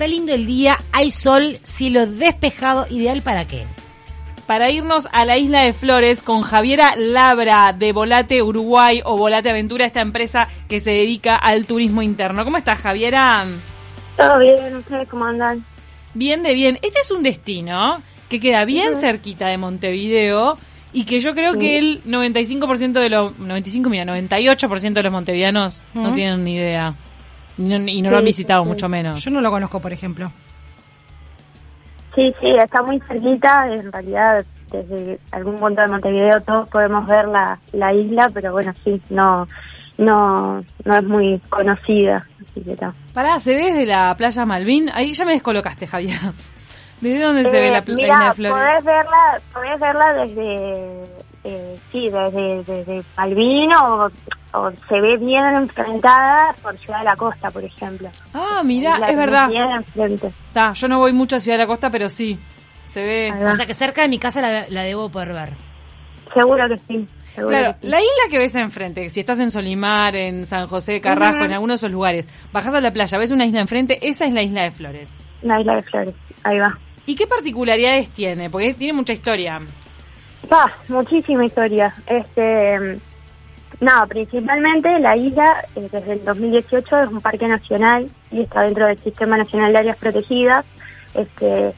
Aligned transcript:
está 0.00 0.08
lindo 0.08 0.32
el 0.32 0.46
día, 0.46 0.78
hay 0.92 1.10
sol, 1.10 1.58
cielo 1.62 2.06
despejado, 2.06 2.86
ideal 2.88 3.20
para 3.20 3.46
qué? 3.46 3.66
para 4.46 4.70
irnos 4.70 5.06
a 5.12 5.26
la 5.26 5.36
isla 5.36 5.60
de 5.60 5.74
Flores 5.74 6.22
con 6.22 6.40
Javiera 6.40 6.94
Labra 6.96 7.74
de 7.78 7.92
Volate 7.92 8.42
Uruguay 8.42 9.02
o 9.04 9.18
Volate 9.18 9.50
Aventura, 9.50 9.84
esta 9.84 10.00
empresa 10.00 10.48
que 10.68 10.80
se 10.80 10.90
dedica 10.90 11.36
al 11.36 11.66
turismo 11.66 12.00
interno. 12.00 12.44
¿Cómo 12.44 12.56
estás, 12.56 12.78
Javiera? 12.78 13.44
Todo 14.16 14.38
bien, 14.38 14.74
¿ustedes 14.74 15.06
cómo 15.06 15.26
andan? 15.26 15.66
Bien 16.14 16.42
de 16.42 16.54
bien. 16.54 16.78
Este 16.80 17.00
es 17.00 17.10
un 17.10 17.22
destino 17.22 18.02
que 18.30 18.40
queda 18.40 18.64
bien 18.64 18.96
cerquita 18.96 19.48
de 19.48 19.58
Montevideo 19.58 20.56
y 20.94 21.04
que 21.04 21.20
yo 21.20 21.34
creo 21.34 21.58
que 21.58 21.78
el 21.78 22.02
95% 22.04 22.92
de 22.92 23.10
los 23.10 23.38
95, 23.38 23.90
mira, 23.90 24.06
98% 24.06 24.94
de 24.94 25.02
los 25.02 25.12
montevideanos 25.12 25.82
no 25.92 26.14
tienen 26.14 26.42
ni 26.42 26.56
idea. 26.56 26.94
Y 27.58 28.02
no, 28.02 28.10
lo 28.10 28.18
han 28.18 28.24
visitado 28.24 28.64
mucho 28.64 28.88
menos. 28.88 29.22
Yo 29.22 29.30
no 29.30 29.40
lo 29.40 29.50
conozco, 29.50 29.80
por 29.80 29.92
ejemplo. 29.92 30.30
Sí, 32.14 32.34
sí, 32.40 32.48
está 32.50 32.82
muy 32.82 32.98
cerquita, 33.00 33.66
en 33.72 33.92
realidad 33.92 34.44
desde 34.70 35.18
algún 35.32 35.56
punto 35.56 35.80
de 35.82 35.88
Montevideo 35.88 36.40
todos 36.42 36.68
podemos 36.68 37.06
ver 37.06 37.26
la, 37.28 37.58
la 37.72 37.92
isla, 37.92 38.30
pero 38.32 38.52
bueno, 38.52 38.72
sí, 38.84 39.00
no 39.10 39.46
no 39.98 40.64
no 40.84 40.96
es 40.96 41.04
muy 41.04 41.38
conocida. 41.50 42.26
Así 42.50 42.60
que 42.62 42.72
está. 42.72 42.94
Pará, 43.12 43.38
¿se 43.38 43.54
ve 43.54 43.66
desde 43.66 43.86
la 43.86 44.14
playa 44.16 44.44
Malvin? 44.44 44.90
Ahí 44.94 45.12
ya 45.12 45.24
me 45.24 45.32
descolocaste, 45.32 45.86
Javier. 45.86 46.18
¿Desde 47.00 47.20
dónde 47.24 47.44
se 47.44 47.60
ve 47.60 47.68
Eh, 47.68 47.72
la 47.72 47.82
playa 47.82 48.02
mira, 48.02 48.24
de 48.26 48.32
Flores? 48.34 48.64
podés 48.64 48.84
verla, 48.84 49.40
podés 49.52 49.80
verla 49.80 50.12
desde, 50.24 51.04
eh, 51.44 51.78
sí, 51.90 52.08
desde, 52.10 52.64
desde 52.64 53.02
Malvin 53.16 53.72
o, 53.74 54.08
o 54.52 54.70
se 54.88 55.00
ve 55.00 55.16
bien 55.16 55.44
enfrentada 55.56 56.54
por 56.62 56.76
Ciudad 56.78 56.98
de 57.00 57.04
la 57.04 57.16
Costa, 57.16 57.50
por 57.50 57.64
ejemplo. 57.64 58.08
Ah, 58.34 58.62
mira, 58.64 58.96
es 59.08 59.16
verdad. 59.16 59.48
Bien 59.48 59.70
enfrente. 59.70 60.28
Está, 60.48 60.72
yo 60.72 60.88
no 60.88 60.98
voy 60.98 61.12
mucho 61.12 61.36
a 61.36 61.40
Ciudad 61.40 61.56
de 61.58 61.64
la 61.64 61.66
Costa, 61.68 61.90
pero 61.90 62.08
sí. 62.08 62.38
Se 62.84 63.02
ve. 63.04 63.32
O 63.46 63.52
sea 63.52 63.66
que 63.66 63.74
cerca 63.74 64.02
de 64.02 64.08
mi 64.08 64.18
casa 64.18 64.40
la, 64.40 64.64
la 64.68 64.82
debo 64.82 65.08
poder 65.10 65.32
ver. 65.32 65.50
Seguro 66.34 66.68
que 66.68 66.76
sí. 66.88 67.06
Seguro 67.34 67.48
Claro, 67.56 67.74
que 67.74 67.86
sí. 67.86 67.88
la 67.88 68.00
isla 68.00 68.22
que 68.30 68.38
ves 68.38 68.54
enfrente, 68.56 69.08
si 69.10 69.20
estás 69.20 69.38
en 69.38 69.50
Solimar, 69.52 70.16
en 70.16 70.46
San 70.46 70.66
José 70.66 70.92
de 70.92 71.00
Carrasco, 71.00 71.44
en 71.44 71.52
alguno 71.52 71.72
de 71.72 71.76
esos 71.76 71.90
lugares, 71.90 72.26
bajás 72.52 72.74
a 72.74 72.80
la 72.80 72.92
playa, 72.92 73.18
ves 73.18 73.30
una 73.30 73.46
isla 73.46 73.60
enfrente, 73.60 73.98
esa 74.02 74.24
es 74.24 74.32
la 74.32 74.42
isla 74.42 74.62
de 74.62 74.70
Flores. 74.72 75.12
La 75.42 75.60
isla 75.60 75.76
de 75.76 75.82
Flores. 75.84 76.14
Ahí 76.42 76.58
va. 76.58 76.76
¿Y 77.06 77.14
qué 77.14 77.26
particularidades 77.28 78.10
tiene? 78.10 78.50
Porque 78.50 78.74
tiene 78.74 78.92
mucha 78.94 79.12
historia. 79.12 79.60
Va, 80.52 80.72
muchísima 80.88 81.44
historia. 81.46 81.94
Este, 82.06 82.98
no, 83.78 84.06
principalmente 84.08 84.98
la 84.98 85.16
isla 85.16 85.64
eh, 85.76 85.88
desde 85.90 86.14
el 86.14 86.24
2018 86.24 86.98
es 86.98 87.08
un 87.08 87.20
parque 87.20 87.46
nacional 87.46 88.10
y 88.30 88.42
está 88.42 88.62
dentro 88.62 88.86
del 88.86 88.98
Sistema 88.98 89.36
Nacional 89.36 89.72
de 89.72 89.78
Áreas 89.78 89.96
Protegidas. 89.96 90.66
Este, 91.14 91.72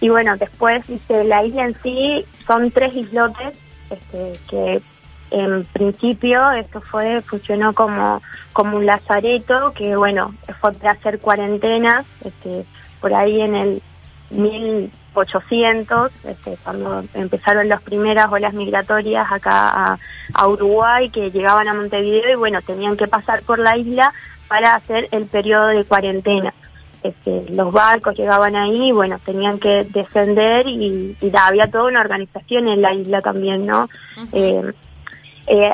y 0.00 0.08
bueno, 0.08 0.36
después 0.36 0.88
este, 0.90 1.24
la 1.24 1.44
isla 1.44 1.66
en 1.66 1.74
sí 1.82 2.24
son 2.46 2.70
tres 2.70 2.94
islotes 2.94 3.56
este, 3.90 4.32
que 4.48 4.82
en 5.30 5.64
principio 5.72 6.50
esto 6.52 6.80
fue 6.80 7.20
funcionó 7.22 7.72
como 7.74 8.22
como 8.52 8.76
un 8.76 8.86
lazareto 8.86 9.72
que 9.72 9.96
bueno 9.96 10.34
fue 10.60 10.72
para 10.72 10.92
hacer 10.92 11.18
cuarentenas 11.18 12.06
este, 12.24 12.64
por 13.00 13.12
ahí 13.12 13.40
en 13.40 13.56
el 13.56 13.82
1800 15.16 16.12
este, 16.24 16.58
cuando 16.62 17.02
empezaron 17.14 17.68
las 17.68 17.82
primeras 17.82 18.30
olas 18.30 18.54
migratorias 18.54 19.26
acá 19.30 19.92
a, 19.92 19.98
a 20.34 20.48
Uruguay 20.48 21.10
que 21.10 21.30
llegaban 21.30 21.68
a 21.68 21.74
Montevideo 21.74 22.32
y 22.32 22.36
bueno 22.36 22.60
tenían 22.62 22.96
que 22.96 23.08
pasar 23.08 23.42
por 23.42 23.58
la 23.58 23.76
isla 23.76 24.12
para 24.48 24.74
hacer 24.74 25.08
el 25.10 25.26
periodo 25.26 25.68
de 25.68 25.84
cuarentena. 25.84 26.54
Este, 27.02 27.44
los 27.50 27.72
barcos 27.72 28.16
llegaban 28.16 28.56
ahí 28.56 28.88
y 28.88 28.92
bueno, 28.92 29.18
tenían 29.24 29.58
que 29.58 29.84
descender 29.84 30.66
y, 30.66 31.16
y 31.20 31.30
da, 31.30 31.46
había 31.46 31.70
toda 31.70 31.84
una 31.84 32.00
organización 32.00 32.68
en 32.68 32.82
la 32.82 32.92
isla 32.92 33.20
también, 33.20 33.64
¿no? 33.64 33.88
Eh, 34.32 34.72
eh, 35.46 35.70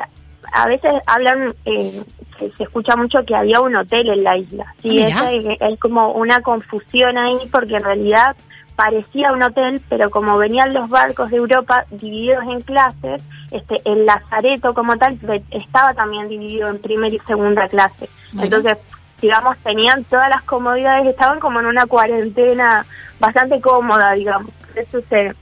a 0.53 0.67
veces 0.67 0.93
hablan, 1.07 1.55
eh, 1.65 2.03
que 2.39 2.51
se 2.51 2.65
escucha 2.65 2.97
mucho 2.97 3.25
que 3.25 3.35
había 3.35 3.61
un 3.61 3.75
hotel 3.77 4.11
en 4.11 4.25
la 4.25 4.37
isla, 4.37 4.75
sí, 4.83 5.03
Ah, 5.03 5.27
hay, 5.29 5.57
hay 5.59 5.77
como 5.79 6.13
una 6.13 6.41
confusión 6.41 7.17
ahí 7.17 7.39
porque 7.51 7.77
en 7.77 7.85
realidad 7.85 8.37
parecía 8.77 9.33
un 9.33 9.43
hotel, 9.43 9.81
pero 9.89 10.11
como 10.11 10.39
venían 10.39 10.73
los 10.73 10.89
barcos 10.89 11.31
de 11.31 11.37
Europa 11.37 11.85
divididos 11.91 12.45
en 12.45 12.61
clases, 12.63 13.23
este, 13.51 13.81
el 13.85 14.07
lazareto 14.07 14.75
como 14.75 14.97
tal 14.97 15.19
estaba 15.51 15.95
también 15.95 16.29
dividido 16.29 16.69
en 16.69 16.79
primera 16.81 17.15
y 17.15 17.19
segunda 17.21 17.69
clase. 17.69 18.09
Bueno. 18.33 18.57
Entonces, 18.57 18.79
digamos, 19.21 19.57
tenían 19.59 20.05
todas 20.05 20.29
las 20.29 20.43
comodidades, 20.43 21.07
estaban 21.07 21.39
como 21.39 21.61
en 21.61 21.67
una 21.67 21.87
cuarentena 21.87 22.85
bastante 23.21 23.61
cómoda, 23.61 24.13
digamos. 24.13 24.51
Eso 24.75 25.01
se, 25.09 25.35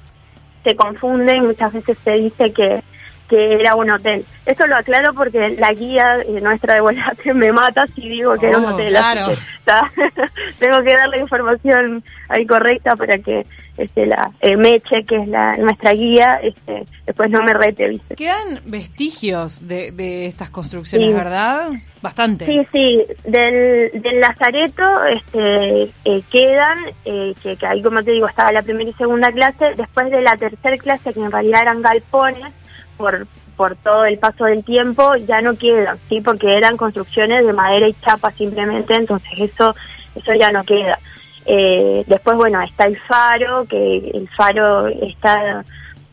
se 0.65 0.77
confunde 0.77 1.37
y 1.37 1.41
muchas 1.41 1.73
veces 1.73 1.97
se 2.05 2.13
dice 2.13 2.53
que, 2.53 2.83
que 3.31 3.55
era 3.55 3.75
un 3.77 3.89
hotel. 3.91 4.27
Eso 4.45 4.67
lo 4.67 4.77
aclaro 4.77 5.15
porque 5.15 5.57
la 5.59 5.73
guía 5.73 6.19
eh, 6.27 6.41
nuestra 6.43 6.75
de 6.75 6.81
Volate 6.81 7.33
me 7.35 7.53
mata 7.53 7.87
si 7.95 8.09
digo 8.09 8.35
que 8.35 8.49
era 8.49 8.59
un 8.59 8.65
Oh, 8.67 8.75
hotel. 8.75 8.95
así 8.97 9.15
claro. 9.15 9.29
que, 9.29 10.53
tengo 10.59 10.83
que 10.83 10.95
dar 10.95 11.09
la 11.09 11.19
información 11.19 12.03
ahí 12.29 12.45
correcta 12.45 12.97
para 12.97 13.17
que 13.19 13.47
este 13.79 14.05
la 14.05 14.31
eh, 14.41 14.57
Meche, 14.57 15.05
que 15.05 15.17
es 15.17 15.29
la 15.29 15.57
nuestra 15.57 15.93
guía, 15.93 16.41
este 16.43 16.85
después 17.07 17.31
no 17.31 17.43
me 17.43 17.55
rete, 17.55 17.89
¿viste? 17.89 18.15
Quedan 18.17 18.61
vestigios 18.67 19.67
de, 19.67 19.91
de 19.93 20.27
estas 20.27 20.51
construcciones, 20.51 21.09
Sí. 21.09 21.15
¿verdad? 21.15 21.71
Bastante. 22.03 22.47
Sí, 22.47 22.67
sí, 22.73 23.05
del, 23.25 23.91
del 24.03 24.21
Lazareto 24.21 25.05
este, 25.05 25.83
eh, 26.05 26.23
quedan, 26.31 26.79
eh, 27.05 27.35
que, 27.43 27.57
que 27.57 27.67
ahí 27.67 27.81
como 27.83 28.03
te 28.03 28.11
digo 28.11 28.27
estaba 28.27 28.53
la 28.53 28.63
primera 28.63 28.91
y 28.91 28.93
segunda 28.95 29.31
clase, 29.33 29.75
después 29.77 30.11
de 30.11 30.21
la 30.21 30.37
tercera 30.37 30.77
clase 30.77 31.13
que 31.15 31.21
en 31.21 31.31
realidad 31.31 31.63
eran 31.63 31.81
galpones, 31.83 32.53
por, 33.01 33.27
por 33.57 33.75
todo 33.77 34.05
el 34.05 34.19
paso 34.19 34.45
del 34.45 34.63
tiempo 34.65 35.17
ya 35.17 35.41
no 35.41 35.57
quedan, 35.57 35.99
sí, 36.09 36.21
porque 36.21 36.55
eran 36.57 36.77
construcciones 36.77 37.45
de 37.47 37.53
madera 37.53 37.89
y 37.89 37.95
chapa 37.95 38.31
simplemente, 38.33 38.95
entonces 38.95 39.33
eso, 39.39 39.75
eso 40.15 40.35
ya 40.35 40.53
no 40.53 40.63
queda. 40.65 40.99
Eh, 41.47 42.05
después, 42.07 42.37
bueno, 42.37 42.61
está 42.63 42.85
el 42.85 42.99
faro, 42.99 43.65
que 43.65 43.97
el 44.15 44.29
faro 44.37 44.87
está 44.89 45.65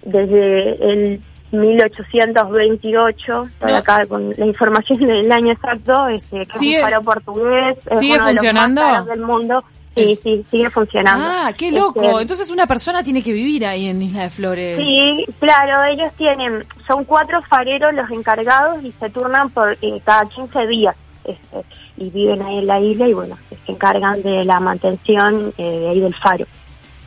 desde 0.03 0.92
el 0.92 1.22
1828, 1.52 3.44
estoy 3.44 3.72
No. 3.72 3.78
acá 3.78 4.06
con 4.08 4.31
la 4.38 4.46
información 4.46 5.00
del 5.00 5.31
año 5.31 5.52
exacto, 5.52 6.08
este, 6.08 6.46
que 6.46 6.58
Sigue- 6.58 6.78
es 6.78 6.84
un 6.84 6.90
faro 6.90 7.02
portugués, 7.04 7.78
es 7.90 8.00
¿sigue 8.00 8.16
uno 8.16 8.25
de 8.25 8.34
los 8.34 8.44
más 8.54 8.74
caros 8.75 9.06
del 9.08 9.22
mundo. 9.22 9.64
Sí, 9.97 10.19
sí, 10.24 10.46
sigue 10.52 10.69
funcionando. 10.69 11.25
Ah, 11.25 11.53
qué 11.58 11.68
Este, 11.68 11.80
loco. 11.80 12.19
Entonces 12.19 12.50
una 12.52 12.68
persona 12.68 13.03
tiene 13.03 13.22
que 13.24 13.34
vivir 13.34 13.66
ahí 13.66 13.88
en 13.88 14.02
Isla 14.02 14.24
de 14.24 14.30
Flores. 14.30 14.80
Sí, 14.85 15.25
claro, 15.40 15.84
ellos 15.85 16.12
tienen, 16.18 16.63
son 16.88 17.03
cuatro 17.06 17.41
fareros 17.41 17.94
los 17.94 18.09
encargados 18.12 18.84
y 18.84 18.94
se 19.00 19.09
turnan 19.09 19.50
por 19.50 19.78
eh, 19.81 20.02
cada 20.03 20.25
15 20.25 20.68
días 20.68 20.96
este, 21.24 21.63
y 21.97 22.09
viven 22.09 22.41
ahí 22.41 22.59
en 22.59 22.68
la 22.68 22.80
isla 22.80 23.07
y 23.07 23.13
bueno, 23.13 23.38
se 23.66 23.72
encargan 23.72 24.22
de 24.22 24.46
la 24.46 24.59
mantención 24.59 25.53
eh, 25.57 25.63
de 25.63 25.90
ahí 25.90 26.00
del 26.00 26.16
faro. 26.16 26.46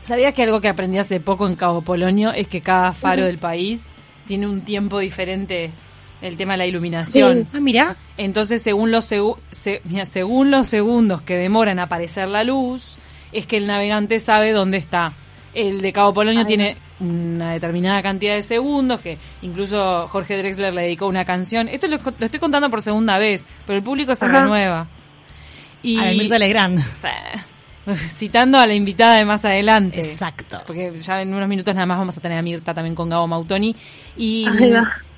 ¿Sabías 0.01 0.33
que 0.33 0.43
algo 0.43 0.61
que 0.61 0.69
aprendí 0.69 0.97
hace 0.97 1.19
poco 1.19 1.47
en 1.47 1.55
Cabo 1.55 1.81
Polonio 1.81 2.31
es 2.31 2.47
que 2.47 2.61
cada 2.61 2.91
faro 2.91 3.23
del 3.23 3.37
país 3.37 3.91
tiene 4.25 4.47
un 4.47 4.61
tiempo 4.61 4.99
diferente 4.99 5.71
el 6.21 6.37
tema 6.37 6.53
de 6.53 6.57
la 6.59 6.65
iluminación? 6.67 7.47
Ah, 7.53 7.59
mira. 7.59 7.95
Entonces, 8.17 8.61
según 8.61 8.91
los, 8.91 9.11
segu- 9.11 9.37
se- 9.51 9.81
mira, 9.85 10.05
según 10.05 10.51
los 10.51 10.67
segundos 10.67 11.21
que 11.21 11.35
demoran 11.35 11.79
a 11.79 11.83
aparecer 11.83 12.27
la 12.27 12.43
luz, 12.43 12.97
es 13.31 13.45
que 13.47 13.57
el 13.57 13.67
navegante 13.67 14.19
sabe 14.19 14.51
dónde 14.51 14.77
está. 14.77 15.13
El 15.53 15.81
de 15.81 15.91
Cabo 15.91 16.13
Polonio 16.13 16.41
Ahí 16.41 16.45
tiene 16.45 16.77
una 17.01 17.51
determinada 17.53 18.01
cantidad 18.01 18.35
de 18.35 18.43
segundos, 18.43 19.01
que 19.01 19.17
incluso 19.41 20.07
Jorge 20.07 20.37
Drexler 20.37 20.73
le 20.73 20.83
dedicó 20.83 21.07
una 21.07 21.25
canción. 21.25 21.67
Esto 21.67 21.87
lo, 21.87 21.97
lo 21.97 22.25
estoy 22.25 22.39
contando 22.39 22.69
por 22.69 22.81
segunda 22.81 23.17
vez, 23.17 23.45
pero 23.65 23.75
el 23.77 23.83
público 23.83 24.15
se 24.15 24.25
Ajá. 24.25 24.41
renueva. 24.43 24.87
Y, 25.83 25.97
A 25.99 26.03
Mirta 26.11 26.37
Legrand. 26.39 26.79
citando 28.07 28.59
a 28.59 28.67
la 28.67 28.75
invitada 28.75 29.15
de 29.17 29.25
más 29.25 29.43
adelante. 29.43 29.97
Exacto. 29.99 30.61
Porque 30.67 30.91
ya 30.99 31.21
en 31.21 31.33
unos 31.33 31.49
minutos 31.49 31.73
nada 31.73 31.87
más 31.87 31.97
vamos 31.97 32.15
a 32.17 32.21
tener 32.21 32.37
a 32.37 32.41
Mirta 32.43 32.73
también 32.73 32.95
con 32.95 33.09
Gabo 33.09 33.27
Mautoni. 33.27 33.75
Y. 34.15 34.45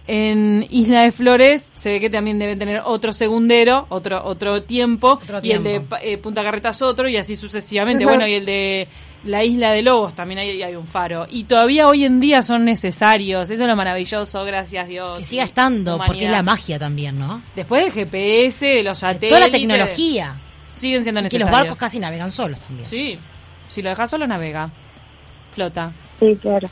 en 0.08 0.66
Isla 0.70 1.04
de 1.04 1.12
Flores 1.12 1.72
se 1.76 1.92
ve 1.92 2.00
que 2.00 2.10
también 2.10 2.40
deben 2.40 2.60
tener 2.60 2.82
otro 2.86 3.14
segundero, 3.14 3.86
otro 3.90 4.24
otro 4.24 4.64
tiempo, 4.64 5.14
Otro 5.14 5.40
y 5.42 5.52
el 5.52 5.64
de 5.64 5.82
eh, 6.02 6.18
Punta 6.18 6.44
Carretas 6.44 6.82
otro, 6.82 7.08
y 7.08 7.18
así 7.18 7.36
sucesivamente. 7.36 8.06
Bueno, 8.06 8.28
y 8.28 8.34
el 8.34 8.46
de 8.46 8.88
la 9.24 9.44
Isla 9.44 9.72
de 9.72 9.82
Lobos 9.82 10.14
también 10.14 10.40
hay, 10.40 10.62
hay 10.62 10.76
un 10.76 10.86
faro. 10.86 11.26
Y 11.30 11.46
todavía 11.46 11.88
hoy 11.88 12.04
en 12.04 12.20
día 12.20 12.42
son 12.42 12.66
necesarios. 12.66 13.50
Eso 13.50 13.64
es 13.64 13.70
lo 13.70 13.76
maravilloso, 13.76 14.44
gracias 14.44 14.88
Dios. 14.88 15.20
Que 15.20 15.24
siga 15.24 15.44
y 15.44 15.46
estando, 15.46 15.98
porque 16.06 16.26
es 16.26 16.32
la 16.32 16.44
magia 16.44 16.78
también, 16.78 17.18
¿no? 17.18 17.42
Después 17.56 17.84
del 17.84 17.94
GPS, 17.94 18.66
de 18.66 18.84
los 18.84 19.00
satélites. 19.00 19.30
Toda 19.30 19.42
la 19.42 19.52
tecnología. 19.52 20.40
Siguen 20.66 21.04
siendo 21.04 21.22
necesarios. 21.22 21.50
los 21.50 21.60
barcos 21.60 21.78
casi 21.78 22.00
navegan 22.00 22.32
solos 22.32 22.60
también. 22.60 22.86
Sí, 22.86 23.18
si 23.68 23.82
lo 23.82 23.90
dejas 23.90 24.10
solo 24.10 24.28
navega. 24.28 24.70
Flota. 25.52 25.94
Sí, 26.20 26.36
claro. 26.42 26.68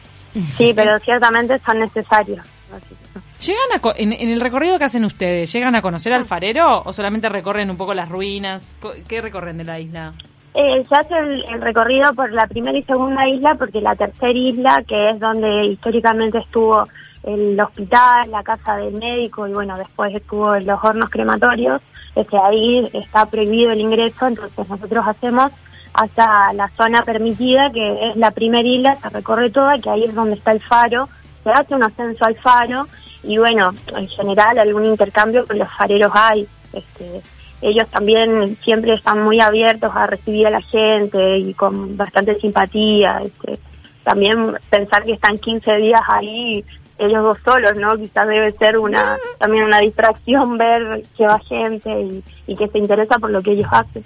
Sí, 0.57 0.71
pero 0.75 0.97
ciertamente 0.99 1.59
son 1.65 1.79
necesarios. 1.79 2.39
Así 2.73 2.95
que- 3.13 3.19
¿Llegan 3.45 3.63
a 3.75 3.79
co- 3.79 3.93
en, 3.95 4.13
en 4.13 4.29
el 4.29 4.39
recorrido 4.39 4.77
que 4.77 4.83
hacen 4.85 5.03
ustedes, 5.05 5.51
llegan 5.51 5.75
a 5.75 5.81
conocer 5.81 6.13
al 6.13 6.25
farero 6.25 6.83
o 6.85 6.93
solamente 6.93 7.27
recorren 7.29 7.69
un 7.71 7.77
poco 7.77 7.93
las 7.93 8.09
ruinas? 8.09 8.77
¿Qué 9.07 9.19
recorren 9.21 9.57
de 9.57 9.63
la 9.63 9.79
isla? 9.79 10.13
Eh, 10.53 10.83
se 10.87 10.95
hace 10.95 11.17
el, 11.17 11.45
el 11.49 11.61
recorrido 11.61 12.13
por 12.13 12.31
la 12.33 12.45
primera 12.45 12.77
y 12.77 12.83
segunda 12.83 13.27
isla 13.27 13.55
porque 13.55 13.81
la 13.81 13.95
tercera 13.95 14.31
isla, 14.37 14.83
que 14.87 15.09
es 15.11 15.19
donde 15.19 15.65
históricamente 15.65 16.37
estuvo 16.39 16.83
el 17.23 17.59
hospital, 17.59 18.29
la 18.31 18.43
casa 18.43 18.75
del 18.77 18.93
médico 18.95 19.47
y 19.47 19.53
bueno, 19.53 19.77
después 19.77 20.13
estuvo 20.13 20.55
los 20.59 20.83
hornos 20.83 21.09
crematorios, 21.09 21.81
este, 22.15 22.35
ahí 22.37 22.89
está 22.93 23.25
prohibido 23.27 23.71
el 23.71 23.79
ingreso, 23.79 24.27
entonces 24.27 24.67
nosotros 24.69 25.05
hacemos 25.07 25.51
hasta 25.93 26.51
la 26.53 26.69
zona 26.69 27.03
permitida, 27.03 27.69
que 27.71 28.09
es 28.09 28.15
la 28.17 28.31
primera 28.31 28.67
isla, 28.67 28.97
se 29.01 29.09
recorre 29.09 29.49
toda, 29.51 29.77
que 29.79 29.89
ahí 29.89 30.03
es 30.05 30.13
donde 30.15 30.35
está 30.35 30.51
el 30.51 30.61
faro, 30.61 31.09
se 31.43 31.49
hace 31.49 31.75
un 31.75 31.83
ascenso 31.83 32.25
al 32.25 32.35
faro 32.37 32.87
y 33.23 33.37
bueno, 33.37 33.71
en 33.95 34.07
general 34.07 34.57
algún 34.59 34.85
intercambio 34.85 35.45
con 35.45 35.59
los 35.59 35.71
fareros 35.75 36.11
hay. 36.13 36.47
Este, 36.73 37.21
ellos 37.61 37.87
también 37.89 38.57
siempre 38.63 38.93
están 38.93 39.23
muy 39.23 39.39
abiertos 39.39 39.91
a 39.93 40.07
recibir 40.07 40.47
a 40.47 40.51
la 40.51 40.61
gente 40.61 41.37
y 41.37 41.53
con 41.53 41.95
bastante 41.95 42.39
simpatía. 42.39 43.21
Este, 43.23 43.59
también 44.03 44.55
pensar 44.69 45.03
que 45.03 45.13
están 45.13 45.37
15 45.37 45.77
días 45.77 46.01
ahí 46.07 46.65
ellos 46.97 47.23
dos 47.23 47.37
solos, 47.43 47.75
¿no? 47.77 47.95
Quizás 47.97 48.27
debe 48.27 48.51
ser 48.51 48.77
una 48.77 49.17
también 49.39 49.63
una 49.63 49.79
distracción 49.79 50.57
ver 50.57 51.03
que 51.17 51.25
va 51.25 51.39
gente 51.39 51.89
y, 51.89 52.23
y 52.47 52.55
que 52.55 52.67
se 52.67 52.77
interesa 52.77 53.17
por 53.17 53.31
lo 53.31 53.41
que 53.41 53.51
ellos 53.51 53.67
hacen. 53.71 54.03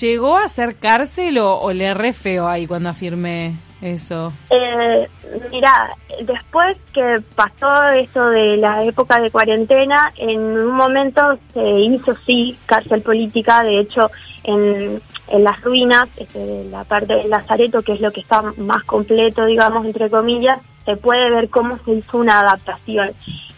¿Llegó 0.00 0.36
a 0.36 0.48
ser 0.48 0.76
cárcel 0.76 1.38
o, 1.38 1.72
le 1.72 1.94
re 1.94 2.12
feo 2.12 2.48
ahí 2.48 2.66
cuando 2.66 2.88
afirmé 2.88 3.54
eso? 3.80 4.32
Eh, 4.50 5.08
mira, 5.50 5.90
después 6.22 6.76
que 6.92 7.22
pasó 7.34 7.88
eso 7.90 8.28
de 8.30 8.56
la 8.56 8.84
época 8.84 9.20
de 9.20 9.30
cuarentena, 9.30 10.12
en 10.16 10.40
un 10.40 10.74
momento 10.74 11.38
se 11.54 11.80
hizo 11.80 12.16
sí 12.26 12.58
cárcel 12.66 13.02
política, 13.02 13.62
de 13.62 13.80
hecho 13.80 14.10
en, 14.42 15.00
en 15.28 15.44
las 15.44 15.60
ruinas, 15.62 16.08
este, 16.16 16.64
la 16.64 16.82
parte 16.84 17.14
del 17.14 17.30
Lazareto, 17.30 17.82
que 17.82 17.92
es 17.92 18.00
lo 18.00 18.10
que 18.10 18.20
está 18.20 18.42
más 18.56 18.82
completo, 18.84 19.44
digamos, 19.44 19.86
entre 19.86 20.10
comillas, 20.10 20.58
se 20.84 20.96
puede 20.96 21.30
ver 21.30 21.48
cómo 21.48 21.78
se 21.84 21.92
hizo 21.92 22.18
una 22.18 22.40
adaptación 22.40 23.12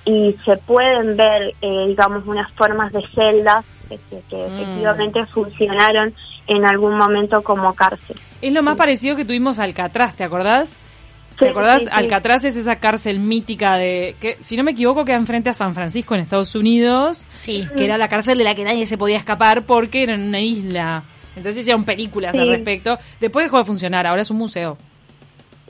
y 0.04 0.34
se 0.44 0.56
pueden 0.56 1.16
ver, 1.16 1.54
eh, 1.60 1.86
digamos, 1.88 2.26
unas 2.26 2.52
formas 2.54 2.92
de 2.92 3.06
celdas 3.14 3.64
que 3.88 4.36
Mm. 4.36 4.60
efectivamente 4.60 5.26
funcionaron 5.26 6.14
en 6.46 6.66
algún 6.66 6.96
momento 6.96 7.42
como 7.42 7.72
cárcel. 7.74 8.16
Es 8.42 8.52
lo 8.52 8.62
más 8.62 8.76
parecido 8.76 9.16
que 9.16 9.24
tuvimos 9.24 9.58
a 9.58 9.64
Alcatraz, 9.64 10.14
¿te 10.16 10.24
acordás? 10.24 10.76
¿Te 11.38 11.44
Sí, 11.46 11.50
acordás? 11.50 11.82
sí, 11.82 11.84
sí. 11.86 11.92
Alcatraz 11.94 12.44
es 12.44 12.56
esa 12.56 12.76
cárcel 12.76 13.20
mítica 13.20 13.76
de 13.76 14.16
que, 14.20 14.36
si 14.40 14.56
no 14.56 14.64
me 14.64 14.72
equivoco, 14.72 15.04
queda 15.04 15.16
enfrente 15.16 15.48
a 15.50 15.52
San 15.54 15.74
Francisco 15.74 16.14
en 16.14 16.20
Estados 16.20 16.54
Unidos, 16.54 17.24
Sí. 17.32 17.66
que 17.76 17.84
era 17.84 17.96
la 17.96 18.08
cárcel 18.08 18.38
de 18.38 18.44
la 18.44 18.54
que 18.54 18.64
nadie 18.64 18.86
se 18.86 18.98
podía 18.98 19.16
escapar 19.18 19.62
porque 19.64 20.02
era 20.02 20.14
en 20.14 20.22
una 20.28 20.40
isla. 20.40 21.04
Entonces 21.36 21.60
hicieron 21.60 21.84
películas 21.84 22.36
al 22.36 22.48
respecto. 22.48 22.98
Después 23.20 23.46
dejó 23.46 23.58
de 23.58 23.64
funcionar, 23.64 24.06
ahora 24.06 24.22
es 24.22 24.30
un 24.32 24.38
museo. 24.38 24.76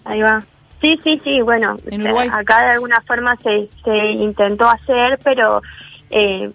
Ahí 0.04 0.20
va. 0.22 0.42
Sí, 0.80 0.96
sí, 1.04 1.20
sí, 1.24 1.42
bueno, 1.42 1.76
En 1.90 2.02
Uruguay. 2.02 2.28
acá 2.32 2.64
de 2.64 2.70
alguna 2.72 3.02
forma 3.06 3.36
se, 3.42 3.68
se 3.84 4.10
intentó 4.12 4.66
hacer, 4.70 5.18
pero 5.22 5.60
eh, 6.08 6.50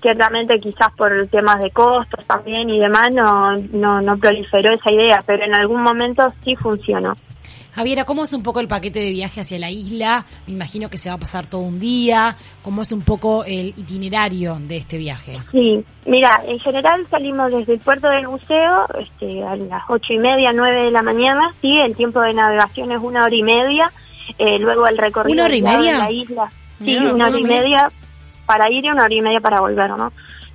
ciertamente 0.00 0.60
quizás 0.60 0.88
por 0.96 1.28
temas 1.28 1.60
de 1.60 1.70
costos 1.70 2.24
también 2.26 2.70
y 2.70 2.78
demás 2.78 3.10
no, 3.12 3.56
no, 3.72 4.00
no 4.00 4.18
proliferó 4.18 4.72
esa 4.72 4.90
idea, 4.90 5.22
pero 5.26 5.44
en 5.44 5.54
algún 5.54 5.82
momento 5.82 6.32
sí 6.44 6.56
funcionó. 6.56 7.14
Javiera, 7.78 8.04
¿cómo 8.04 8.24
es 8.24 8.32
un 8.32 8.42
poco 8.42 8.58
el 8.58 8.66
paquete 8.66 8.98
de 8.98 9.10
viaje 9.10 9.40
hacia 9.40 9.56
la 9.56 9.70
isla? 9.70 10.24
Me 10.48 10.54
imagino 10.54 10.90
que 10.90 10.96
se 10.96 11.10
va 11.10 11.14
a 11.14 11.18
pasar 11.18 11.46
todo 11.46 11.60
un 11.60 11.78
día. 11.78 12.34
¿Cómo 12.60 12.82
es 12.82 12.90
un 12.90 13.02
poco 13.02 13.44
el 13.44 13.68
itinerario 13.76 14.58
de 14.60 14.78
este 14.78 14.98
viaje? 14.98 15.38
Sí, 15.52 15.84
mira, 16.04 16.42
en 16.44 16.58
general 16.58 17.06
salimos 17.08 17.52
desde 17.52 17.74
el 17.74 17.78
puerto 17.78 18.08
del 18.08 18.26
buceo 18.26 18.84
este, 18.98 19.44
a 19.44 19.54
las 19.54 19.82
ocho 19.88 20.12
y 20.12 20.18
media, 20.18 20.52
nueve 20.52 20.86
de 20.86 20.90
la 20.90 21.02
mañana, 21.02 21.54
sí, 21.60 21.78
el 21.78 21.94
tiempo 21.94 22.20
de 22.20 22.32
navegación 22.32 22.90
es 22.90 22.98
una 23.00 23.22
hora 23.22 23.36
y 23.36 23.42
media, 23.44 23.92
eh, 24.38 24.58
luego 24.58 24.88
el 24.88 24.98
recorrido 24.98 25.34
¿Una 25.34 25.44
hora 25.44 25.56
y 25.56 25.62
media? 25.62 25.98
la 25.98 26.10
isla, 26.10 26.52
sí, 26.84 26.96
una 26.96 27.28
hora 27.28 27.38
y 27.38 27.44
media 27.44 27.92
para 28.48 28.68
ir 28.70 28.84
y 28.84 28.88
una 28.88 29.04
hora 29.04 29.14
y 29.14 29.20
media 29.20 29.40
para 29.40 29.60
volver, 29.60 29.90
¿no? 29.90 30.10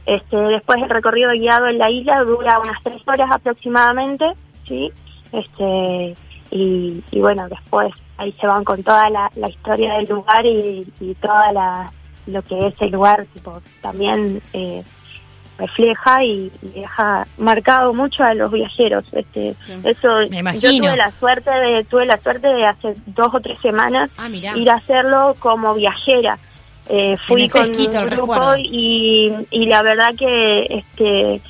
Este, 0.05 0.35
después 0.35 0.81
el 0.81 0.89
recorrido 0.89 1.31
guiado 1.31 1.67
en 1.67 1.77
la 1.77 1.89
isla 1.89 2.23
dura 2.23 2.59
unas 2.59 2.81
tres 2.83 3.01
horas 3.07 3.29
aproximadamente, 3.31 4.25
sí, 4.67 4.91
este, 5.31 6.15
y, 6.51 7.03
y 7.11 7.19
bueno, 7.21 7.47
después 7.47 7.93
ahí 8.17 8.33
se 8.41 8.47
van 8.47 8.63
con 8.63 8.83
toda 8.83 9.09
la, 9.09 9.31
la 9.35 9.49
historia 9.49 9.93
del 9.95 10.07
lugar 10.09 10.45
y, 10.45 10.85
y 10.99 11.13
toda 11.15 11.51
la 11.53 11.91
lo 12.25 12.41
que 12.41 12.67
es 12.67 12.73
el 12.81 12.91
lugar, 12.91 13.25
tipo, 13.33 13.61
también 13.81 14.41
eh, 14.53 14.81
refleja 15.57 16.23
y, 16.23 16.49
y 16.61 16.67
deja 16.79 17.27
marcado 17.37 17.93
mucho 17.93 18.23
a 18.23 18.33
los 18.33 18.49
viajeros. 18.51 19.03
Este, 19.11 19.55
Sí. 19.65 19.73
eso, 19.83 20.07
Me 20.29 20.37
yo 20.37 20.39
imagino. 20.39 20.87
tuve 20.87 20.97
la 20.97 21.11
suerte 21.19 21.51
de, 21.51 21.83
tuve 21.83 22.05
la 22.05 22.17
suerte 22.19 22.47
de 22.47 22.65
hace 22.65 22.95
dos 23.07 23.27
o 23.33 23.39
tres 23.41 23.59
semanas 23.61 24.09
Ah, 24.17 24.29
ir 24.29 24.69
a 24.69 24.75
hacerlo 24.75 25.35
como 25.39 25.73
viajera. 25.73 26.39
Eh, 26.89 27.15
fui 27.27 27.47
con 27.47 27.63
fresquito 27.63 27.97
un 27.97 28.03
el 28.03 28.09
grupo 28.09 28.33
recuerdo. 28.33 28.57
y, 28.57 29.33
y 29.51 29.65
la 29.67 29.81
verdad 29.83 30.13
que 30.17 30.67
este 30.69 31.41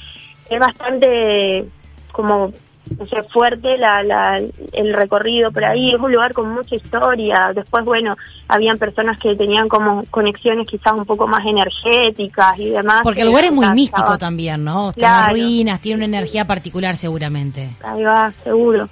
es 0.49 0.59
bastante 0.59 1.65
como 2.11 2.53
no 2.97 3.07
sé, 3.07 3.23
fuerte 3.23 3.77
la, 3.77 4.03
la, 4.03 4.37
el 4.73 4.93
recorrido 4.93 5.51
por 5.51 5.63
ahí, 5.63 5.93
es 5.93 5.99
un 5.99 6.11
lugar 6.11 6.33
con 6.33 6.53
mucha 6.53 6.75
historia, 6.75 7.51
después 7.55 7.85
bueno, 7.85 8.15
habían 8.47 8.77
personas 8.77 9.17
que 9.19 9.35
tenían 9.35 9.69
como 9.69 10.03
conexiones 10.11 10.67
quizás 10.67 10.93
un 10.93 11.05
poco 11.05 11.27
más 11.27 11.45
energéticas 11.45 12.59
y 12.59 12.69
demás. 12.69 13.01
Porque 13.03 13.21
el 13.21 13.27
lugar 13.27 13.45
es 13.45 13.51
muy 13.51 13.67
místico 13.69 14.17
también, 14.17 14.63
¿no? 14.63 14.91
Claro. 14.91 15.31
ruinas, 15.31 15.79
tiene 15.79 15.97
una 15.97 16.17
energía 16.17 16.45
particular 16.45 16.95
seguramente. 16.95 17.69
Ahí 17.83 18.03
va, 18.03 18.31
seguro. 18.43 18.89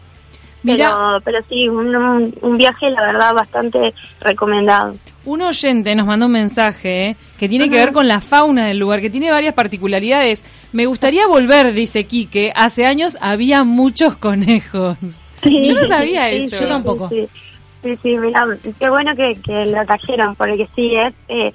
Mira, 0.63 0.89
Pero, 0.89 1.21
pero 1.23 1.45
sí, 1.49 1.67
un, 1.67 2.57
viaje 2.57 2.89
la 2.91 3.01
verdad 3.01 3.33
bastante 3.33 3.93
recomendado. 4.19 4.95
un 5.25 5.41
oyente 5.41 5.95
nos 5.95 6.05
mandó 6.05 6.27
un 6.27 6.33
mensaje 6.33 7.09
eh, 7.09 7.15
que 7.39 7.49
tiene 7.49 7.69
que 7.69 7.77
ver 7.77 7.91
con 7.91 8.07
la 8.07 8.21
fauna 8.21 8.67
del 8.67 8.77
lugar, 8.77 9.01
que 9.01 9.09
tiene 9.09 9.31
varias 9.31 9.55
particularidades. 9.55 10.43
Me 10.71 10.85
gustaría 10.85 11.25
volver, 11.27 11.73
dice 11.73 12.05
Quique. 12.05 12.53
Hace 12.55 12.85
años 12.85 13.17
había 13.21 13.63
muchos 13.63 14.17
conejos. 14.17 14.97
Yo 15.43 15.73
no 15.73 15.83
sabía 15.85 16.29
eso. 16.29 16.59
Yo 16.59 16.67
tampoco. 16.67 17.09
Sí, 17.09 17.97
sí, 18.03 18.15
mirá, 18.19 18.45
qué 18.79 18.89
bueno 18.89 19.15
que, 19.15 19.33
que 19.43 19.65
lo 19.65 19.83
trajeron, 19.85 20.35
porque 20.35 20.69
sí, 20.75 20.93
es... 20.95 21.13
Eh, 21.27 21.51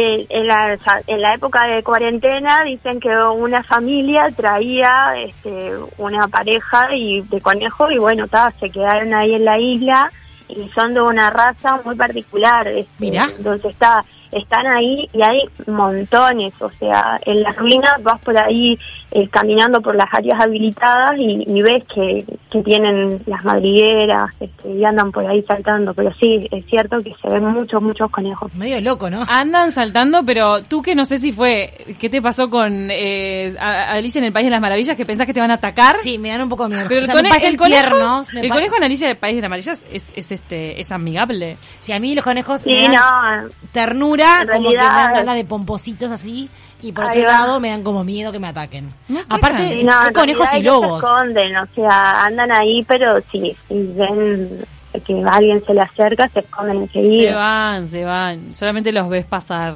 eh, 0.00 0.26
en, 0.28 0.46
la, 0.46 0.78
en 1.08 1.20
la 1.20 1.34
época 1.34 1.66
de 1.66 1.82
cuarentena 1.82 2.62
dicen 2.62 3.00
que 3.00 3.08
una 3.08 3.64
familia 3.64 4.30
traía 4.30 5.14
este, 5.16 5.72
una 5.96 6.28
pareja 6.28 6.94
y 6.94 7.22
de 7.22 7.40
conejo 7.40 7.90
y 7.90 7.98
bueno, 7.98 8.28
ta, 8.28 8.52
se 8.60 8.70
quedaron 8.70 9.12
ahí 9.12 9.34
en 9.34 9.44
la 9.44 9.58
isla 9.58 10.08
y 10.48 10.68
son 10.68 10.94
de 10.94 11.00
una 11.00 11.30
raza 11.30 11.80
muy 11.84 11.96
particular. 11.96 12.68
este, 12.68 12.92
Mirá. 13.00 13.28
Entonces 13.36 13.72
está, 13.72 14.04
están 14.32 14.66
ahí 14.66 15.08
y 15.12 15.22
hay 15.22 15.40
montones, 15.66 16.52
o 16.60 16.70
sea, 16.72 17.20
en 17.24 17.42
las 17.42 17.56
ruinas 17.56 17.92
vas 18.02 18.20
por 18.20 18.36
ahí 18.38 18.78
eh, 19.10 19.28
caminando 19.28 19.80
por 19.80 19.94
las 19.94 20.08
áreas 20.12 20.40
habilitadas 20.40 21.18
y, 21.18 21.44
y 21.46 21.62
ves 21.62 21.84
que, 21.92 22.24
que 22.50 22.62
tienen 22.62 23.22
las 23.26 23.44
madrigueras 23.44 24.30
este, 24.40 24.70
y 24.70 24.84
andan 24.84 25.10
por 25.12 25.26
ahí 25.26 25.42
saltando, 25.42 25.94
pero 25.94 26.12
sí, 26.20 26.46
es 26.50 26.64
cierto 26.66 26.98
que 26.98 27.14
se 27.20 27.28
ven 27.28 27.44
muchos, 27.44 27.80
muchos 27.82 28.10
conejos. 28.10 28.52
Medio 28.54 28.80
loco, 28.80 29.08
¿no? 29.10 29.24
Andan 29.28 29.72
saltando, 29.72 30.24
pero 30.24 30.62
tú 30.62 30.82
que 30.82 30.94
no 30.94 31.04
sé 31.04 31.18
si 31.18 31.32
fue, 31.32 31.72
¿qué 31.98 32.08
te 32.08 32.20
pasó 32.20 32.50
con 32.50 32.88
eh, 32.90 33.54
Alicia 33.58 34.18
en 34.18 34.24
el 34.24 34.32
País 34.32 34.46
de 34.46 34.50
las 34.50 34.60
Maravillas? 34.60 34.96
Que 34.96 35.06
pensás 35.06 35.26
que 35.26 35.34
te 35.34 35.40
van 35.40 35.50
a 35.50 35.54
atacar. 35.54 35.96
Sí, 36.02 36.18
me 36.18 36.30
dan 36.30 36.42
un 36.42 36.48
poco 36.48 36.68
de 36.68 36.76
miedo. 36.76 36.88
Pero 36.88 37.00
O 37.00 37.04
el, 37.04 37.06
sea, 37.06 37.14
me 37.22 37.28
cone- 37.30 37.46
el 37.48 37.56
conejo, 37.56 37.80
tiernos, 37.88 38.34
el 38.34 38.48
conejo 38.50 38.76
en 38.76 38.84
Alicia 38.84 39.08
del 39.08 39.16
País 39.16 39.36
de 39.36 39.42
las 39.42 39.50
Maravillas 39.50 39.84
es, 39.92 40.12
es 40.14 40.32
este 40.32 40.80
es 40.80 40.92
amigable. 40.92 41.56
Sí, 41.80 41.92
a 41.92 42.00
mí 42.00 42.14
los 42.14 42.24
conejos 42.24 42.62
Sí, 42.62 42.70
me 42.70 42.88
dan 42.88 43.44
no, 43.46 43.50
ternura, 43.72 44.17
En 44.24 44.48
como 44.48 44.70
que 44.70 44.76
me 44.76 44.82
dan 44.82 45.12
ganas 45.14 45.34
de 45.36 45.44
pompositos 45.44 46.10
así, 46.12 46.48
y 46.82 46.92
por 46.92 47.04
otro 47.04 47.20
va. 47.22 47.26
lado 47.26 47.60
me 47.60 47.70
dan 47.70 47.82
como 47.82 48.04
miedo 48.04 48.30
que 48.32 48.38
me 48.38 48.48
ataquen. 48.48 48.88
No, 49.08 49.20
Aparte, 49.28 49.82
no, 49.84 49.92
hay 49.98 50.12
conejos 50.12 50.48
y 50.54 50.62
lobos. 50.62 51.00
se 51.00 51.06
esconden, 51.06 51.56
o 51.56 51.66
sea, 51.74 52.24
andan 52.24 52.52
ahí, 52.52 52.84
pero 52.86 53.20
si, 53.32 53.56
si 53.68 53.82
ven 53.96 54.64
que 55.06 55.20
alguien 55.30 55.62
se 55.66 55.74
le 55.74 55.82
acerca, 55.82 56.28
se 56.32 56.40
esconden 56.40 56.88
Se 56.92 56.98
enseguida. 56.98 57.36
van, 57.36 57.86
se 57.88 58.04
van. 58.04 58.54
Solamente 58.54 58.92
los 58.92 59.08
ves 59.08 59.24
pasar. 59.26 59.74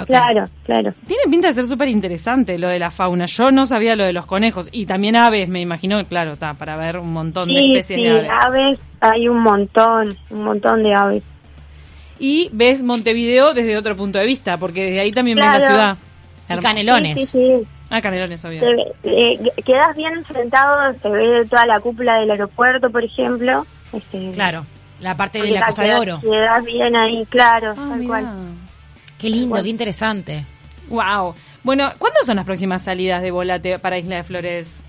Ok. 0.00 0.06
Claro, 0.08 0.44
claro. 0.64 0.92
Tiene 1.06 1.22
pinta 1.30 1.46
de 1.48 1.54
ser 1.54 1.64
súper 1.64 1.86
interesante 1.88 2.58
lo 2.58 2.68
de 2.68 2.80
la 2.80 2.90
fauna. 2.90 3.26
Yo 3.26 3.52
no 3.52 3.64
sabía 3.64 3.94
lo 3.94 4.02
de 4.04 4.12
los 4.12 4.26
conejos. 4.26 4.68
Y 4.72 4.86
también 4.86 5.14
aves, 5.16 5.48
me 5.48 5.60
imagino, 5.60 6.04
claro, 6.06 6.32
está 6.32 6.54
para 6.54 6.76
ver 6.76 6.98
un 6.98 7.12
montón 7.12 7.48
de 7.48 7.54
Sí, 7.54 7.76
especies 7.76 8.00
sí, 8.00 8.04
de 8.04 8.28
aves. 8.28 8.30
aves, 8.42 8.78
hay 9.00 9.28
un 9.28 9.40
montón, 9.40 10.08
un 10.30 10.44
montón 10.44 10.82
de 10.82 10.94
aves. 10.94 11.22
Y 12.18 12.48
ves 12.52 12.82
Montevideo 12.82 13.54
desde 13.54 13.76
otro 13.76 13.96
punto 13.96 14.18
de 14.18 14.26
vista, 14.26 14.56
porque 14.56 14.84
desde 14.84 15.00
ahí 15.00 15.12
también 15.12 15.36
ves 15.38 15.46
la 15.46 15.60
ciudad. 15.60 15.96
Y 16.48 16.58
canelones. 16.58 17.20
Sí, 17.20 17.26
sí, 17.26 17.56
sí. 17.62 17.66
Ah, 17.90 18.00
Canelones, 18.00 18.44
obvio. 18.44 18.60
Ve- 18.62 18.92
eh, 19.04 19.38
quedas 19.64 19.94
bien 19.96 20.14
enfrentado, 20.14 20.94
se 21.00 21.08
ve 21.08 21.44
toda 21.48 21.66
la 21.66 21.80
cúpula 21.80 22.18
del 22.20 22.30
aeropuerto, 22.30 22.90
por 22.90 23.04
ejemplo. 23.04 23.66
Este, 23.92 24.30
Claro, 24.32 24.64
la 25.00 25.16
parte 25.16 25.40
de 25.40 25.50
la 25.50 25.62
Costa 25.66 25.82
de 25.82 25.94
Oro. 25.94 26.20
Quedas 26.20 26.64
bien 26.64 26.96
ahí, 26.96 27.24
claro, 27.26 27.70
Ah, 27.72 27.86
tal 27.90 27.98
mirá. 27.98 28.08
cual. 28.08 28.28
Qué 29.18 29.30
lindo, 29.30 29.48
Bueno. 29.50 29.64
qué 29.64 29.70
interesante. 29.70 30.44
Wow. 30.88 31.34
Bueno, 31.62 31.90
¿cuándo 31.98 32.20
son 32.24 32.36
las 32.36 32.44
próximas 32.44 32.82
salidas 32.82 33.22
de 33.22 33.30
Volate 33.30 33.78
para 33.78 33.96
Isla 33.98 34.16
de 34.16 34.22
Flores? 34.24 34.84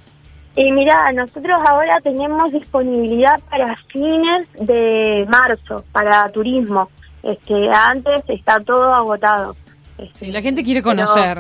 Y 0.56 0.72
mira, 0.72 1.12
nosotros 1.14 1.62
ahora 1.70 2.00
tenemos 2.02 2.52
disponibilidad 2.54 3.40
para 3.50 3.76
fines 3.92 4.48
de 4.60 5.26
marzo, 5.30 5.84
para 5.92 6.28
turismo. 6.30 6.90
Este, 7.26 7.70
antes 7.70 8.24
está 8.28 8.60
todo 8.60 8.94
agotado. 8.94 9.56
Este, 9.98 10.28
Sí, 10.28 10.32
la 10.32 10.42
gente 10.42 10.64
quiere 10.64 10.82
pero- 10.82 10.92
conocer. 10.96 11.40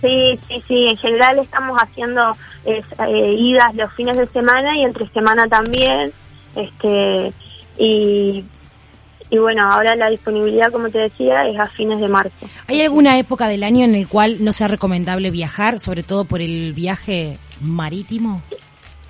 Sí, 0.00 0.36
sí, 0.48 0.64
sí. 0.66 0.86
En 0.88 0.96
general 0.96 1.38
estamos 1.38 1.78
haciendo 1.80 2.36
es, 2.64 2.84
eh, 3.06 3.34
idas 3.38 3.72
los 3.74 3.92
fines 3.92 4.16
de 4.16 4.26
semana 4.28 4.76
y 4.76 4.82
entre 4.82 5.08
semana 5.10 5.46
también. 5.46 6.12
Este 6.56 7.32
y, 7.78 8.44
y 9.30 9.38
bueno, 9.38 9.62
ahora 9.70 9.94
la 9.96 10.10
disponibilidad, 10.10 10.72
como 10.72 10.90
te 10.90 10.98
decía, 10.98 11.46
es 11.46 11.58
a 11.58 11.66
fines 11.68 12.00
de 12.00 12.08
marzo. 12.08 12.46
¿Hay 12.66 12.80
alguna 12.82 13.16
época 13.18 13.46
del 13.48 13.62
año 13.64 13.84
en 13.84 13.94
el 13.94 14.08
cual 14.08 14.38
no 14.44 14.52
sea 14.52 14.66
recomendable 14.68 15.30
viajar, 15.30 15.78
sobre 15.78 16.02
todo 16.02 16.24
por 16.24 16.40
el 16.40 16.72
viaje 16.72 17.38
marítimo? 17.60 18.42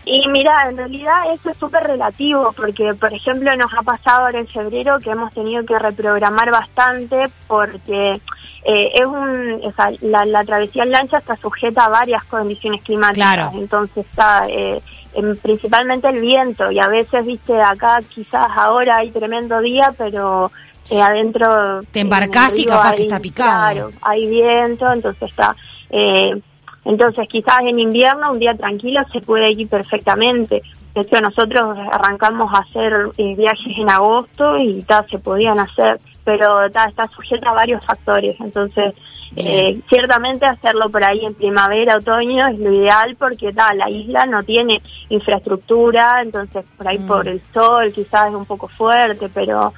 Y 0.05 0.27
mira, 0.29 0.69
en 0.69 0.77
realidad 0.77 1.33
eso 1.33 1.51
es 1.51 1.57
súper 1.59 1.85
relativo, 1.85 2.53
porque 2.57 2.93
por 2.95 3.13
ejemplo 3.15 3.55
nos 3.57 3.73
ha 3.73 3.83
pasado 3.83 4.25
ahora 4.27 4.41
en 4.41 4.49
febrero 4.49 4.99
que 4.99 5.11
hemos 5.11 5.33
tenido 5.33 5.65
que 5.65 5.79
reprogramar 5.79 6.51
bastante 6.51 7.31
porque 7.47 8.21
eh, 8.65 8.91
es 8.95 9.07
un, 9.07 9.61
o 9.65 9.73
sea, 9.73 9.91
la, 10.01 10.25
la 10.25 10.45
travesía 10.45 10.83
en 10.83 10.91
lancha 10.91 11.19
está 11.19 11.37
sujeta 11.37 11.85
a 11.85 11.89
varias 11.89 12.25
condiciones 12.25 12.83
climáticas, 12.83 13.33
Claro. 13.35 13.51
entonces 13.55 14.05
está 14.07 14.47
eh, 14.49 14.83
en- 15.15 15.37
principalmente 15.37 16.09
el 16.09 16.21
viento 16.21 16.71
y 16.73 16.81
a 16.81 16.89
veces, 16.89 17.25
viste, 17.25 17.61
acá 17.61 18.01
quizás 18.09 18.47
ahora 18.57 18.97
hay 18.99 19.11
tremendo 19.13 19.61
día, 19.61 19.95
pero 19.97 20.51
eh, 20.91 21.01
adentro 21.01 21.81
Te 21.93 22.01
embarcás 22.01 22.57
y 22.59 22.65
capaz 22.67 22.97
que 22.97 23.03
está 23.03 23.21
picado. 23.21 23.73
Claro, 23.73 23.91
hay 24.03 24.27
viento, 24.27 24.93
entonces 24.93 25.31
está... 25.31 25.55
Eh, 25.91 26.41
entonces, 26.85 27.29
quizás 27.29 27.61
en 27.61 27.79
invierno, 27.79 28.33
un 28.33 28.39
día 28.39 28.55
tranquilo, 28.55 29.01
se 29.12 29.21
puede 29.21 29.51
ir 29.53 29.69
perfectamente. 29.69 30.62
De 30.95 31.01
hecho, 31.01 31.21
nosotros 31.21 31.79
arrancamos 31.91 32.53
a 32.53 32.59
hacer 32.59 33.11
eh, 33.17 33.35
viajes 33.37 33.79
en 33.79 33.89
agosto 33.89 34.59
y 34.59 34.83
ta, 34.83 35.07
se 35.09 35.19
podían 35.19 35.59
hacer, 35.59 36.01
pero 36.25 36.71
ta, 36.71 36.85
está 36.85 37.07
sujeta 37.09 37.51
a 37.51 37.55
varios 37.55 37.85
factores. 37.85 38.39
Entonces, 38.41 38.93
eh, 39.37 39.81
ciertamente 39.89 40.45
hacerlo 40.45 40.91
por 40.91 41.03
ahí 41.03 41.25
en 41.25 41.35
primavera, 41.35 41.97
otoño 41.97 42.49
es 42.49 42.59
lo 42.59 42.73
ideal 42.73 43.17
porque 43.17 43.53
ta, 43.53 43.73
la 43.73 43.89
isla 43.89 44.27
no 44.27 44.43
tiene 44.43 44.83
infraestructura, 45.09 46.21
entonces 46.21 46.65
por 46.77 46.87
ahí 46.87 46.99
Mm. 46.99 47.07
por 47.07 47.29
el 47.29 47.41
sol 47.55 47.93
quizás 47.93 48.27
es 48.27 48.35
un 48.35 48.45
poco 48.45 48.69
fuerte, 48.69 49.31
pero 49.33 49.73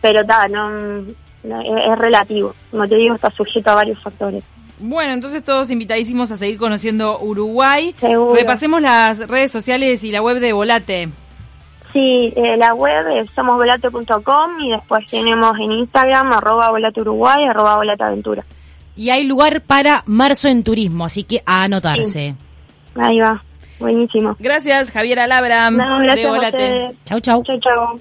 pero 0.00 0.24
ta, 0.24 0.48
no, 0.48 0.70
no, 0.70 1.60
es, 1.60 1.86
es 1.92 1.98
relativo. 1.98 2.54
Como 2.70 2.86
te 2.86 2.96
digo, 2.96 3.14
está 3.14 3.30
sujeto 3.30 3.70
a 3.70 3.76
varios 3.76 4.02
factores. 4.02 4.44
Bueno, 4.80 5.12
entonces 5.12 5.42
todos 5.44 5.70
invitadísimos 5.70 6.30
a 6.30 6.36
seguir 6.36 6.58
conociendo 6.58 7.18
Uruguay. 7.20 7.94
Seguro. 7.98 8.34
Repasemos 8.34 8.80
las 8.80 9.26
redes 9.28 9.50
sociales 9.50 10.04
y 10.04 10.10
la 10.10 10.22
web 10.22 10.38
de 10.38 10.52
Volate. 10.52 11.08
Sí, 11.92 12.32
eh, 12.36 12.56
la 12.56 12.74
web 12.74 13.06
es 13.08 13.30
somosvolate.com 13.34 14.60
y 14.60 14.70
después 14.70 15.06
tenemos 15.06 15.58
en 15.58 15.72
Instagram 15.72 16.32
arroba 16.32 16.70
volate 16.70 17.00
uruguay, 17.00 17.44
arroba 17.44 17.76
volate 17.76 18.04
aventura. 18.04 18.44
Y 18.94 19.10
hay 19.10 19.24
lugar 19.24 19.62
para 19.62 20.02
marzo 20.06 20.48
en 20.48 20.62
turismo, 20.62 21.06
así 21.06 21.24
que 21.24 21.42
a 21.46 21.62
anotarse. 21.62 22.34
Ahí 22.94 23.20
va, 23.20 23.42
buenísimo. 23.78 24.36
Gracias, 24.38 24.90
Javier 24.90 25.20
Alabra 25.20 25.70
No, 25.70 26.00
de 26.00 26.04
gracias 26.04 26.30
Volate. 26.30 26.86
Chau, 27.04 27.20
chau. 27.20 27.42
Chau, 27.44 27.58
chau. 27.60 28.00